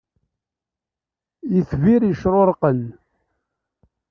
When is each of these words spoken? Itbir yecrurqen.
Itbir 1.59 2.01
yecrurqen. 2.05 2.79